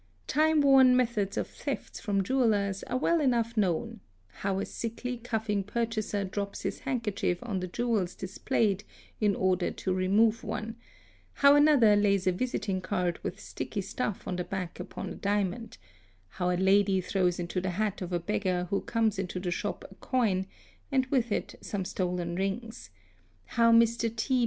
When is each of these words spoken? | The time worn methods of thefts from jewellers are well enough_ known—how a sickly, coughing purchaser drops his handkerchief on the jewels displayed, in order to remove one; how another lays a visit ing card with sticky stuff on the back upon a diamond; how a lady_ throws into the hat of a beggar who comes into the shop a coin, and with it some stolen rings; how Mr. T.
| 0.15 0.25
The 0.27 0.33
time 0.33 0.61
worn 0.61 0.95
methods 0.95 1.37
of 1.37 1.45
thefts 1.45 1.99
from 1.99 2.23
jewellers 2.23 2.81
are 2.85 2.97
well 2.97 3.21
enough_ 3.21 3.53
known—how 3.57 4.57
a 4.59 4.65
sickly, 4.65 5.17
coughing 5.17 5.63
purchaser 5.63 6.23
drops 6.23 6.63
his 6.63 6.79
handkerchief 6.79 7.37
on 7.43 7.59
the 7.59 7.67
jewels 7.67 8.15
displayed, 8.15 8.83
in 9.19 9.35
order 9.35 9.69
to 9.69 9.93
remove 9.93 10.43
one; 10.43 10.75
how 11.45 11.55
another 11.55 11.95
lays 11.95 12.25
a 12.25 12.31
visit 12.31 12.67
ing 12.67 12.81
card 12.81 13.19
with 13.21 13.39
sticky 13.39 13.81
stuff 13.81 14.27
on 14.27 14.37
the 14.37 14.43
back 14.43 14.79
upon 14.79 15.09
a 15.09 15.13
diamond; 15.15 15.77
how 16.29 16.49
a 16.49 16.57
lady_ 16.57 16.99
throws 17.05 17.39
into 17.39 17.61
the 17.61 17.69
hat 17.69 18.01
of 18.01 18.11
a 18.11 18.19
beggar 18.19 18.65
who 18.71 18.81
comes 18.81 19.19
into 19.19 19.39
the 19.39 19.51
shop 19.51 19.85
a 19.91 19.93
coin, 19.93 20.47
and 20.91 21.05
with 21.11 21.31
it 21.31 21.53
some 21.61 21.85
stolen 21.85 22.33
rings; 22.33 22.89
how 23.49 23.71
Mr. 23.71 24.15
T. 24.15 24.39